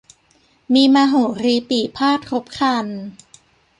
[0.73, 2.85] มีมโหรีปี่พาทย์ครบครัน